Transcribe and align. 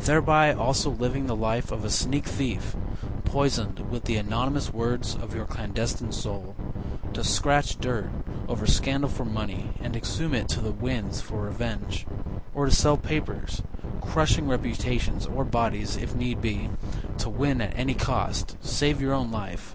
Thereby 0.00 0.52
also 0.52 0.90
living 0.90 1.24
the 1.28 1.34
life 1.34 1.72
of 1.72 1.82
a 1.82 1.88
sneak 1.88 2.26
thief, 2.26 2.76
Poisoned 3.24 3.80
with 3.90 4.04
the 4.04 4.16
anonymous 4.18 4.70
words 4.70 5.14
Of 5.14 5.34
your 5.34 5.46
clandestine 5.46 6.12
soul. 6.12 6.54
To 7.14 7.24
scratch 7.24 7.78
dirt 7.80 8.10
over 8.48 8.66
scandal 8.66 9.08
for 9.08 9.24
money, 9.24 9.70
And 9.80 9.96
exhume 9.96 10.34
it 10.34 10.50
to 10.50 10.60
the 10.60 10.72
winds 10.72 11.22
for 11.22 11.40
revenge, 11.44 12.06
Or 12.54 12.66
to 12.66 12.70
sell 12.70 12.98
papers, 12.98 13.62
Crushing 14.02 14.46
reputations, 14.46 15.24
or 15.24 15.42
bodies, 15.42 15.96
if 15.96 16.14
need 16.14 16.42
be, 16.42 16.68
To 17.16 17.30
win 17.30 17.62
at 17.62 17.72
any 17.74 17.94
cost, 17.94 18.58
save 18.60 19.00
your 19.00 19.14
own 19.14 19.30
life. 19.30 19.74